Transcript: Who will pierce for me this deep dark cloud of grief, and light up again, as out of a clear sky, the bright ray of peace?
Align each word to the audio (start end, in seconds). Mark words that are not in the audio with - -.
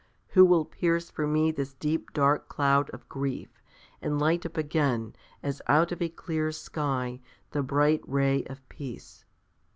Who 0.29 0.45
will 0.45 0.65
pierce 0.65 1.11
for 1.11 1.27
me 1.27 1.51
this 1.51 1.75
deep 1.75 2.11
dark 2.11 2.49
cloud 2.49 2.89
of 2.89 3.07
grief, 3.07 3.61
and 4.01 4.17
light 4.19 4.47
up 4.47 4.57
again, 4.57 5.15
as 5.43 5.61
out 5.67 5.91
of 5.91 6.01
a 6.01 6.09
clear 6.09 6.51
sky, 6.51 7.21
the 7.51 7.61
bright 7.61 8.01
ray 8.07 8.43
of 8.45 8.67
peace? 8.67 9.25